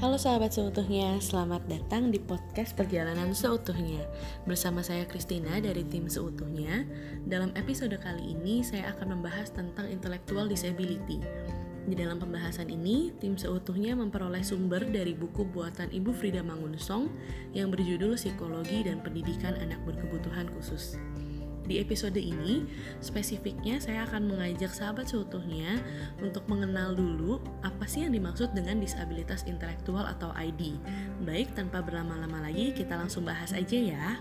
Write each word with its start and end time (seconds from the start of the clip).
Halo 0.00 0.16
sahabat 0.16 0.56
seutuhnya, 0.56 1.20
selamat 1.20 1.68
datang 1.68 2.08
di 2.08 2.16
podcast 2.16 2.72
Perjalanan 2.72 3.36
Seutuhnya. 3.36 4.00
Bersama 4.48 4.80
saya 4.80 5.04
Christina 5.04 5.60
dari 5.60 5.84
tim 5.84 6.08
Seutuhnya. 6.08 6.88
Dalam 7.28 7.52
episode 7.52 7.92
kali 8.00 8.32
ini 8.32 8.64
saya 8.64 8.96
akan 8.96 9.20
membahas 9.20 9.52
tentang 9.52 9.92
intellectual 9.92 10.48
disability. 10.48 11.20
Di 11.84 11.92
dalam 11.92 12.16
pembahasan 12.16 12.72
ini, 12.72 13.12
tim 13.20 13.36
Seutuhnya 13.36 13.92
memperoleh 13.92 14.40
sumber 14.40 14.88
dari 14.88 15.12
buku 15.12 15.44
buatan 15.44 15.92
Ibu 15.92 16.16
Frida 16.16 16.40
Mangunsong 16.40 17.12
Yang 17.52 17.68
berjudul 17.76 18.16
Psikologi 18.16 18.88
dan 18.88 19.04
Pendidikan 19.04 19.52
Anak 19.60 19.84
Berkebutuhan 19.84 20.48
Khusus 20.56 20.96
di 21.70 21.78
episode 21.78 22.18
ini, 22.18 22.66
spesifiknya 22.98 23.78
saya 23.78 24.02
akan 24.10 24.26
mengajak 24.26 24.74
sahabat 24.74 25.06
seutuhnya 25.06 25.78
untuk 26.18 26.42
mengenal 26.50 26.98
dulu 26.98 27.38
apa 27.62 27.86
sih 27.86 28.02
yang 28.02 28.10
dimaksud 28.10 28.50
dengan 28.50 28.82
disabilitas 28.82 29.46
intelektual 29.46 30.02
atau 30.02 30.34
ID. 30.34 30.74
Baik, 31.22 31.54
tanpa 31.54 31.78
berlama-lama 31.78 32.42
lagi, 32.50 32.74
kita 32.74 32.98
langsung 32.98 33.22
bahas 33.22 33.54
aja 33.54 33.78
ya. 33.78 34.18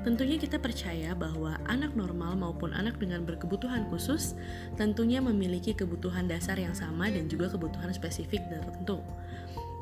Tentunya 0.00 0.40
kita 0.40 0.56
percaya 0.56 1.12
bahwa 1.12 1.60
anak 1.68 1.92
normal 1.92 2.40
maupun 2.40 2.72
anak 2.72 2.96
dengan 2.96 3.28
berkebutuhan 3.28 3.84
khusus 3.92 4.32
tentunya 4.80 5.20
memiliki 5.20 5.76
kebutuhan 5.76 6.24
dasar 6.24 6.56
yang 6.56 6.72
sama 6.72 7.12
dan 7.12 7.28
juga 7.28 7.52
kebutuhan 7.52 7.92
spesifik 7.92 8.40
tertentu 8.48 9.04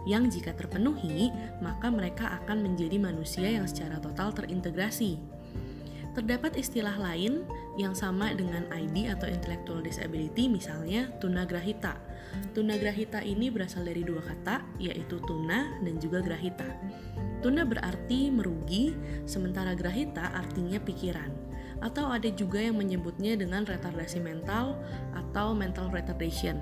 yang 0.06 0.30
jika 0.30 0.54
terpenuhi, 0.54 1.34
maka 1.58 1.90
mereka 1.90 2.38
akan 2.38 2.62
menjadi 2.62 2.94
manusia 2.94 3.58
yang 3.58 3.66
secara 3.66 3.98
total 3.98 4.30
terintegrasi 4.30 5.18
Terdapat 6.16 6.56
istilah 6.56 6.96
lain 6.96 7.44
yang 7.76 7.92
sama 7.92 8.32
dengan 8.32 8.64
ID 8.72 9.12
atau 9.12 9.28
intellectual 9.28 9.84
disability 9.84 10.48
misalnya 10.48 11.12
tunagrahita. 11.20 12.00
Tunagrahita 12.56 13.20
ini 13.20 13.52
berasal 13.52 13.84
dari 13.84 14.00
dua 14.00 14.24
kata 14.24 14.64
yaitu 14.80 15.20
tuna 15.28 15.76
dan 15.84 16.00
juga 16.00 16.24
grahita. 16.24 16.64
Tuna 17.44 17.68
berarti 17.68 18.32
merugi, 18.32 18.96
sementara 19.28 19.76
grahita 19.76 20.32
artinya 20.32 20.80
pikiran. 20.80 21.28
Atau 21.84 22.08
ada 22.08 22.32
juga 22.32 22.64
yang 22.64 22.80
menyebutnya 22.80 23.36
dengan 23.36 23.68
retardasi 23.68 24.24
mental 24.24 24.80
atau 25.12 25.52
mental 25.52 25.92
retardation. 25.92 26.56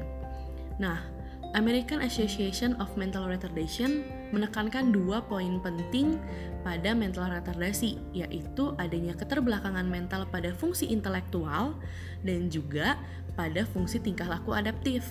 Nah, 0.83 1.14
American 1.55 2.03
Association 2.03 2.75
of 2.83 2.91
Mental 2.99 3.31
Retardation 3.31 4.03
menekankan 4.35 4.91
dua 4.91 5.23
poin 5.23 5.63
penting 5.63 6.19
pada 6.67 6.91
mental 6.91 7.31
retardasi, 7.31 8.03
yaitu 8.11 8.75
adanya 8.83 9.15
keterbelakangan 9.15 9.87
mental 9.87 10.27
pada 10.27 10.51
fungsi 10.51 10.91
intelektual 10.91 11.79
dan 12.27 12.51
juga 12.51 12.99
pada 13.39 13.63
fungsi 13.71 14.03
tingkah 14.03 14.27
laku 14.27 14.51
adaptif. 14.51 15.07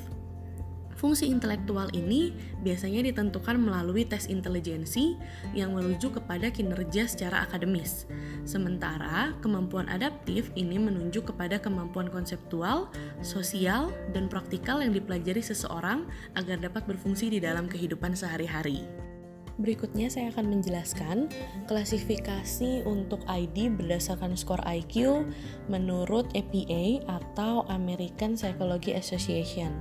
Fungsi 1.04 1.28
intelektual 1.28 1.92
ini 1.92 2.32
biasanya 2.64 3.04
ditentukan 3.04 3.60
melalui 3.60 4.08
tes 4.08 4.32
intelijensi 4.32 5.20
yang 5.52 5.76
merujuk 5.76 6.16
kepada 6.16 6.48
kinerja 6.48 7.12
secara 7.12 7.44
akademis. 7.44 8.08
Sementara 8.48 9.36
kemampuan 9.44 9.92
adaptif 9.92 10.48
ini 10.56 10.80
menunjuk 10.80 11.36
kepada 11.36 11.60
kemampuan 11.60 12.08
konseptual, 12.08 12.88
sosial, 13.20 13.92
dan 14.16 14.32
praktikal 14.32 14.80
yang 14.80 14.96
dipelajari 14.96 15.44
seseorang 15.44 16.08
agar 16.40 16.64
dapat 16.64 16.88
berfungsi 16.88 17.36
di 17.36 17.44
dalam 17.44 17.68
kehidupan 17.68 18.16
sehari-hari. 18.16 18.88
Berikutnya 19.60 20.08
saya 20.08 20.32
akan 20.32 20.56
menjelaskan 20.56 21.30
klasifikasi 21.68 22.88
untuk 22.88 23.22
ID 23.28 23.76
berdasarkan 23.76 24.40
skor 24.40 24.64
IQ 24.64 25.28
menurut 25.68 26.32
APA 26.32 27.06
atau 27.12 27.68
American 27.68 28.40
Psychology 28.40 28.96
Association. 28.96 29.76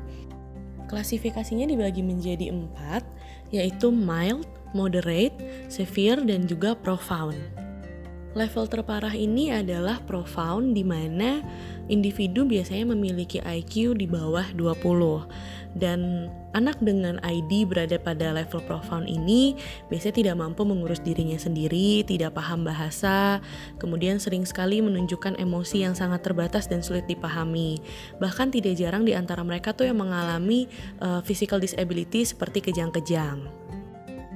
Klasifikasinya 0.92 1.64
dibagi 1.64 2.04
menjadi 2.04 2.52
empat, 2.52 3.00
yaitu 3.48 3.88
mild, 3.88 4.44
moderate, 4.76 5.32
severe, 5.72 6.20
dan 6.20 6.44
juga 6.44 6.76
profound. 6.76 7.61
Level 8.32 8.64
terparah 8.64 9.12
ini 9.12 9.52
adalah 9.52 10.00
profound 10.08 10.72
di 10.72 10.80
mana 10.80 11.44
individu 11.92 12.48
biasanya 12.48 12.96
memiliki 12.96 13.44
IQ 13.44 14.00
di 14.00 14.08
bawah 14.08 14.48
20 14.56 15.76
dan 15.76 16.28
anak 16.52 16.76
dengan 16.84 17.16
ID 17.24 17.64
berada 17.64 17.96
pada 17.96 18.32
level 18.32 18.60
profound 18.64 19.08
ini 19.08 19.56
biasanya 19.88 20.14
tidak 20.16 20.36
mampu 20.36 20.68
mengurus 20.68 21.00
dirinya 21.00 21.36
sendiri, 21.40 22.04
tidak 22.04 22.36
paham 22.36 22.64
bahasa, 22.64 23.40
kemudian 23.80 24.20
sering 24.20 24.44
sekali 24.44 24.84
menunjukkan 24.84 25.40
emosi 25.40 25.84
yang 25.84 25.96
sangat 25.96 26.20
terbatas 26.20 26.68
dan 26.68 26.84
sulit 26.84 27.08
dipahami. 27.08 27.80
Bahkan 28.20 28.52
tidak 28.52 28.76
jarang 28.76 29.08
di 29.08 29.16
antara 29.16 29.40
mereka 29.44 29.72
tuh 29.72 29.88
yang 29.88 30.00
mengalami 30.00 30.68
uh, 31.00 31.24
physical 31.24 31.56
disability 31.56 32.24
seperti 32.24 32.60
kejang-kejang. 32.60 33.61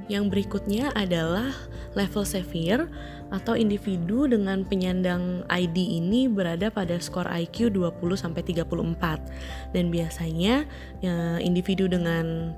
Yang 0.07 0.25
berikutnya 0.31 0.95
adalah 0.95 1.51
level 1.99 2.23
severe 2.23 2.87
atau 3.35 3.59
individu 3.59 4.31
dengan 4.31 4.63
penyandang 4.63 5.43
ID 5.51 5.99
ini 5.99 6.31
berada 6.31 6.71
pada 6.71 6.95
skor 7.03 7.27
IQ 7.27 7.75
20 7.75 8.15
sampai 8.15 8.47
34. 8.47 9.75
Dan 9.75 9.91
biasanya 9.91 10.63
ya, 11.03 11.43
individu 11.43 11.91
dengan 11.91 12.55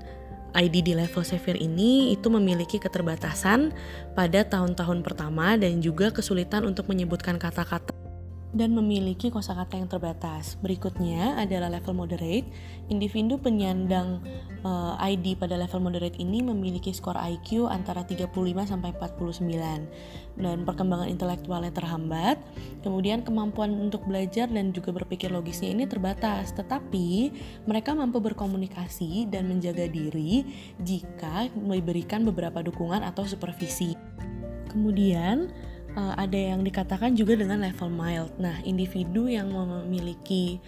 ID 0.53 0.81
di 0.81 0.93
level 0.97 1.21
severe 1.25 1.57
ini 1.57 2.13
itu 2.13 2.29
memiliki 2.29 2.81
keterbatasan 2.81 3.73
pada 4.17 4.45
tahun-tahun 4.45 5.05
pertama 5.05 5.57
dan 5.57 5.81
juga 5.81 6.09
kesulitan 6.09 6.65
untuk 6.65 6.89
menyebutkan 6.89 7.37
kata-kata 7.37 8.08
dan 8.49 8.73
memiliki 8.73 9.29
kosakata 9.29 9.77
yang 9.77 9.85
terbatas. 9.85 10.57
Berikutnya 10.57 11.37
adalah 11.37 11.69
level 11.69 11.93
moderate. 11.93 12.49
Individu 12.89 13.37
penyandang 13.37 14.25
uh, 14.65 14.97
eh, 14.97 15.13
ID 15.13 15.37
pada 15.37 15.53
level 15.53 15.85
moderate 15.85 16.17
ini 16.17 16.41
memiliki 16.41 16.89
skor 16.89 17.13
IQ 17.13 17.69
antara 17.69 18.01
35 18.01 18.33
sampai 18.65 18.89
49 18.97 19.45
dan 20.39 20.57
perkembangan 20.65 21.05
intelektualnya 21.13 21.69
terhambat. 21.69 22.41
Kemudian 22.81 23.21
kemampuan 23.21 23.69
untuk 23.77 24.09
belajar 24.09 24.49
dan 24.49 24.73
juga 24.73 24.97
berpikir 24.97 25.29
logisnya 25.29 25.69
ini 25.69 25.85
terbatas, 25.85 26.49
tetapi 26.57 27.29
mereka 27.69 27.93
mampu 27.93 28.17
berkomunikasi 28.17 29.29
dan 29.29 29.45
menjaga 29.45 29.85
diri 29.85 30.41
jika 30.81 31.53
diberikan 31.53 32.25
beberapa 32.25 32.65
dukungan 32.65 33.05
atau 33.05 33.29
supervisi. 33.29 33.93
Kemudian 34.69 35.49
uh, 35.95 36.13
ada 36.17 36.37
yang 36.37 36.61
dikatakan 36.61 37.15
juga 37.15 37.39
dengan 37.39 37.61
level 37.63 37.89
mild. 37.89 38.31
Nah, 38.37 38.59
individu 38.65 39.25
yang 39.29 39.49
memiliki 39.49 40.59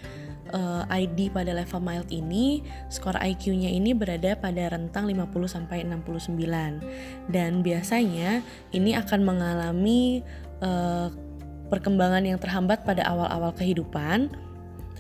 uh, 0.56 0.84
eh, 0.90 1.06
ID 1.06 1.32
pada 1.34 1.52
level 1.54 1.82
mild 1.84 2.10
ini, 2.10 2.64
skor 2.90 3.18
IQ-nya 3.18 3.70
ini 3.70 3.94
berada 3.94 4.34
pada 4.38 4.74
rentang 4.74 5.06
50 5.06 5.30
sampai 5.46 5.84
69. 5.86 7.30
Dan 7.30 7.62
biasanya 7.62 8.42
ini 8.74 8.98
akan 8.98 9.20
mengalami 9.22 10.26
uh, 10.64 11.12
perkembangan 11.72 12.28
yang 12.28 12.40
terhambat 12.42 12.84
pada 12.84 13.08
awal-awal 13.08 13.56
kehidupan 13.56 14.51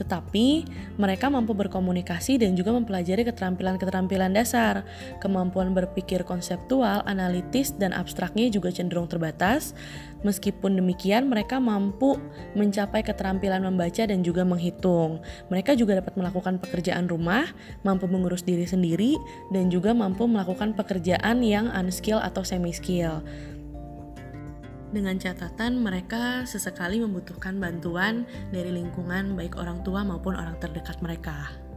tetapi 0.01 0.65
mereka 0.97 1.29
mampu 1.29 1.53
berkomunikasi 1.53 2.41
dan 2.41 2.57
juga 2.57 2.73
mempelajari 2.73 3.21
keterampilan-keterampilan 3.29 4.33
dasar. 4.33 4.81
Kemampuan 5.21 5.77
berpikir 5.77 6.25
konseptual, 6.25 7.05
analitis, 7.05 7.77
dan 7.77 7.93
abstraknya 7.93 8.49
juga 8.49 8.73
cenderung 8.73 9.05
terbatas. 9.05 9.77
Meskipun 10.25 10.77
demikian, 10.77 11.29
mereka 11.29 11.61
mampu 11.61 12.17
mencapai 12.57 13.05
keterampilan 13.05 13.61
membaca 13.61 14.05
dan 14.05 14.25
juga 14.25 14.41
menghitung. 14.41 15.21
Mereka 15.53 15.77
juga 15.77 16.01
dapat 16.01 16.17
melakukan 16.17 16.57
pekerjaan 16.57 17.05
rumah, 17.05 17.45
mampu 17.85 18.09
mengurus 18.09 18.41
diri 18.41 18.65
sendiri, 18.65 19.17
dan 19.53 19.69
juga 19.69 19.93
mampu 19.93 20.25
melakukan 20.25 20.73
pekerjaan 20.73 21.45
yang 21.45 21.69
unskill 21.73 22.21
atau 22.21 22.41
semi-skill 22.41 23.21
dengan 24.91 25.15
catatan 25.15 25.79
mereka 25.79 26.43
sesekali 26.43 26.99
membutuhkan 26.99 27.57
bantuan 27.57 28.27
dari 28.51 28.69
lingkungan 28.75 29.39
baik 29.39 29.55
orang 29.55 29.81
tua 29.87 30.03
maupun 30.03 30.35
orang 30.35 30.59
terdekat 30.59 30.99
mereka. 30.99 31.70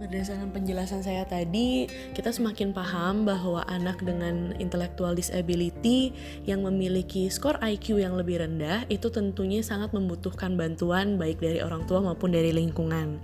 Berdasarkan 0.00 0.48
penjelasan 0.48 1.04
saya 1.04 1.28
tadi, 1.28 1.84
kita 2.16 2.32
semakin 2.32 2.72
paham 2.72 3.28
bahwa 3.28 3.60
anak 3.68 4.00
dengan 4.00 4.56
intellectual 4.56 5.12
disability 5.12 6.16
yang 6.48 6.64
memiliki 6.64 7.28
skor 7.28 7.60
IQ 7.60 8.00
yang 8.00 8.16
lebih 8.16 8.40
rendah 8.40 8.88
itu 8.88 9.12
tentunya 9.12 9.60
sangat 9.60 9.92
membutuhkan 9.92 10.56
bantuan 10.56 11.20
baik 11.20 11.44
dari 11.44 11.60
orang 11.60 11.84
tua 11.84 12.00
maupun 12.00 12.32
dari 12.32 12.48
lingkungan. 12.48 13.20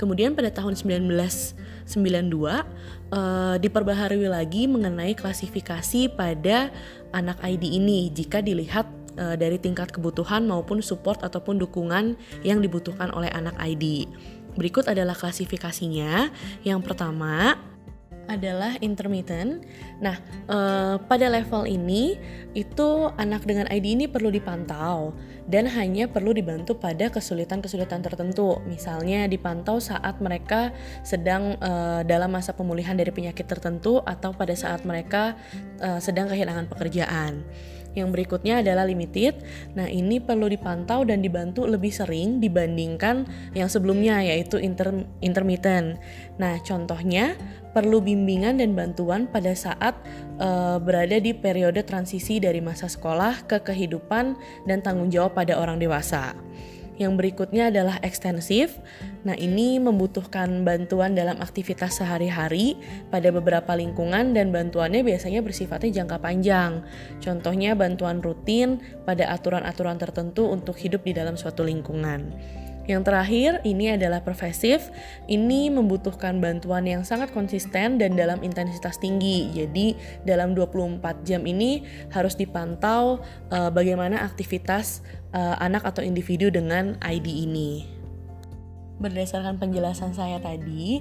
Kemudian 0.00 0.32
pada 0.32 0.48
tahun 0.48 0.80
1992 0.80 1.92
uh, 1.92 3.60
diperbaharui 3.60 4.24
lagi 4.24 4.64
mengenai 4.64 5.12
klasifikasi 5.12 6.08
pada 6.08 6.72
anak 7.12 7.36
ID 7.44 7.68
ini 7.68 8.08
jika 8.08 8.40
dilihat 8.40 8.88
uh, 9.20 9.36
dari 9.36 9.60
tingkat 9.60 9.92
kebutuhan 9.92 10.48
maupun 10.48 10.80
support 10.80 11.20
ataupun 11.20 11.60
dukungan 11.60 12.16
yang 12.48 12.64
dibutuhkan 12.64 13.12
oleh 13.12 13.28
anak 13.28 13.54
ID. 13.60 14.08
Berikut 14.54 14.86
adalah 14.86 15.14
klasifikasinya. 15.18 16.30
Yang 16.62 16.80
pertama 16.86 17.58
adalah 18.26 18.76
intermittent. 18.80 19.64
Nah, 20.00 20.16
eh, 20.48 20.96
pada 20.96 21.26
level 21.28 21.68
ini 21.68 22.16
itu 22.56 23.12
anak 23.20 23.44
dengan 23.44 23.68
ID 23.68 23.96
ini 23.98 24.06
perlu 24.08 24.32
dipantau 24.32 25.12
dan 25.44 25.68
hanya 25.68 26.08
perlu 26.08 26.32
dibantu 26.32 26.76
pada 26.78 27.12
kesulitan-kesulitan 27.12 28.00
tertentu. 28.00 28.60
Misalnya 28.64 29.28
dipantau 29.28 29.76
saat 29.76 30.16
mereka 30.24 30.72
sedang 31.04 31.60
uh, 31.60 32.00
dalam 32.06 32.32
masa 32.32 32.56
pemulihan 32.56 32.96
dari 32.96 33.12
penyakit 33.12 33.44
tertentu 33.44 34.00
atau 34.08 34.32
pada 34.32 34.56
saat 34.56 34.88
mereka 34.88 35.36
uh, 35.84 36.00
sedang 36.00 36.32
kehilangan 36.32 36.70
pekerjaan. 36.72 37.44
Yang 37.94 38.08
berikutnya 38.14 38.60
adalah 38.60 38.84
limited. 38.86 39.38
Nah, 39.78 39.86
ini 39.86 40.18
perlu 40.18 40.50
dipantau 40.50 41.06
dan 41.06 41.22
dibantu 41.22 41.64
lebih 41.64 41.94
sering 41.94 42.42
dibandingkan 42.42 43.26
yang 43.54 43.70
sebelumnya 43.70 44.20
yaitu 44.22 44.58
inter 44.58 45.06
intermittent. 45.22 45.98
Nah, 46.36 46.58
contohnya 46.66 47.38
perlu 47.74 47.98
bimbingan 47.98 48.62
dan 48.62 48.78
bantuan 48.78 49.26
pada 49.26 49.50
saat 49.54 49.98
uh, 50.38 50.78
berada 50.78 51.18
di 51.18 51.34
periode 51.34 51.82
transisi 51.82 52.38
dari 52.38 52.62
masa 52.62 52.86
sekolah 52.86 53.50
ke 53.50 53.62
kehidupan 53.62 54.38
dan 54.66 54.78
tanggung 54.82 55.10
jawab 55.10 55.34
pada 55.34 55.58
orang 55.58 55.82
dewasa. 55.82 56.38
Yang 56.94 57.12
berikutnya 57.18 57.74
adalah 57.74 57.98
ekstensif. 58.06 58.78
Nah, 59.26 59.34
ini 59.34 59.82
membutuhkan 59.82 60.62
bantuan 60.62 61.18
dalam 61.18 61.42
aktivitas 61.42 61.98
sehari-hari 61.98 62.78
pada 63.10 63.34
beberapa 63.34 63.74
lingkungan 63.74 64.30
dan 64.30 64.54
bantuannya 64.54 65.02
biasanya 65.02 65.42
bersifatnya 65.42 66.04
jangka 66.04 66.22
panjang. 66.22 66.86
Contohnya 67.18 67.74
bantuan 67.74 68.22
rutin 68.22 68.78
pada 69.02 69.26
aturan-aturan 69.34 69.98
tertentu 69.98 70.46
untuk 70.46 70.78
hidup 70.78 71.02
di 71.02 71.12
dalam 71.16 71.34
suatu 71.34 71.66
lingkungan. 71.66 72.30
Yang 72.84 73.02
terakhir, 73.08 73.50
ini 73.64 73.96
adalah 73.96 74.20
profesif. 74.20 74.92
Ini 75.24 75.72
membutuhkan 75.72 76.36
bantuan 76.36 76.84
yang 76.84 77.00
sangat 77.00 77.32
konsisten 77.32 77.96
dan 77.96 78.12
dalam 78.12 78.44
intensitas 78.44 79.00
tinggi. 79.00 79.48
Jadi, 79.56 79.96
dalam 80.28 80.52
24 80.52 81.24
jam 81.24 81.48
ini 81.48 81.80
harus 82.12 82.36
dipantau 82.36 83.24
uh, 83.48 83.70
bagaimana 83.72 84.20
aktivitas 84.20 85.00
uh, 85.32 85.56
anak 85.64 85.88
atau 85.88 86.04
individu 86.04 86.52
dengan 86.52 87.00
ID 87.00 87.48
ini. 87.48 87.88
Berdasarkan 89.00 89.56
penjelasan 89.56 90.12
saya 90.12 90.38
tadi, 90.38 91.00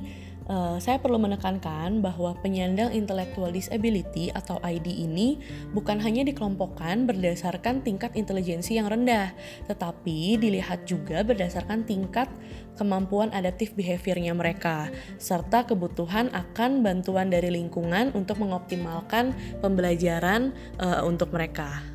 uh, 0.49 0.77
saya 0.79 0.99
perlu 0.99 1.19
menekankan 1.21 2.01
bahwa 2.01 2.35
penyandang 2.41 2.91
intellectual 2.91 3.51
disability 3.51 4.33
atau 4.33 4.59
ID 4.63 5.05
ini 5.05 5.39
bukan 5.71 5.99
hanya 6.01 6.25
dikelompokkan 6.27 7.05
berdasarkan 7.07 7.85
tingkat 7.85 8.15
intelijensi 8.17 8.75
yang 8.79 8.89
rendah, 8.89 9.31
tetapi 9.69 10.39
dilihat 10.41 10.83
juga 10.89 11.21
berdasarkan 11.21 11.85
tingkat 11.87 12.27
kemampuan 12.75 13.29
adaptif 13.31 13.77
behaviornya 13.77 14.33
mereka, 14.33 14.89
serta 15.21 15.69
kebutuhan 15.69 16.33
akan 16.33 16.81
bantuan 16.81 17.29
dari 17.29 17.53
lingkungan 17.53 18.11
untuk 18.17 18.41
mengoptimalkan 18.41 19.31
pembelajaran 19.61 20.51
uh, 20.81 21.05
untuk 21.05 21.29
mereka. 21.29 21.92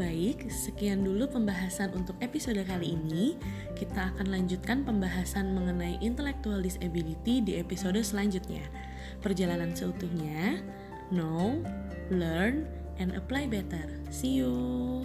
Baik, 0.00 0.48
sekian 0.48 1.04
dulu 1.04 1.28
pembahasan 1.28 1.92
untuk 1.92 2.16
episode 2.24 2.56
kali 2.64 2.96
ini. 2.96 3.36
Kita 3.76 4.16
akan 4.16 4.32
lanjutkan 4.32 4.80
pembahasan 4.80 5.52
mengenai 5.52 6.00
intellectual 6.00 6.64
disability 6.64 7.44
di 7.44 7.60
episode 7.60 8.00
selanjutnya. 8.00 8.64
Perjalanan 9.20 9.76
seutuhnya, 9.76 10.64
know, 11.12 11.60
learn, 12.08 12.64
and 12.96 13.12
apply 13.12 13.44
better. 13.44 13.84
See 14.08 14.40
you. 14.40 15.04